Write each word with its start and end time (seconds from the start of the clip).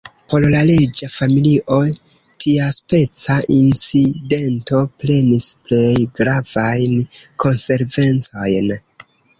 Por 0.31 0.45
la 0.51 0.59
reĝa 0.67 1.09
familio, 1.15 1.77
tiaspeca 2.45 3.37
incidento 3.57 4.83
prenis 5.05 5.53
plej 5.69 5.95
gravajn 6.21 6.99
konsekvencojn. 7.47 8.77